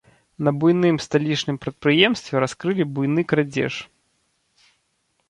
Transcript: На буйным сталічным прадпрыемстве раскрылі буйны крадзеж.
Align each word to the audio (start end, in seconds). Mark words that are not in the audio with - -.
На 0.45 0.51
буйным 0.61 0.95
сталічным 1.05 1.59
прадпрыемстве 1.65 2.35
раскрылі 2.45 2.87
буйны 2.97 3.27
крадзеж. 3.33 3.79